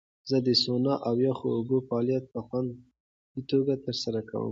[0.29, 4.49] زه د سونا او یخو اوبو فعالیت په خوندي توګه ترسره کوم.